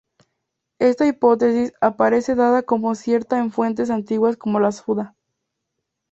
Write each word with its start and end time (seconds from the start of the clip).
Esta 0.79 1.05
hipótesis 1.05 1.73
aparece 1.79 2.33
dada 2.33 2.63
como 2.63 2.95
cierta 2.95 3.37
en 3.37 3.51
fuentes 3.51 3.91
antiguas 3.91 4.35
como 4.35 4.59
la 4.59 4.71
Suda 4.71 5.15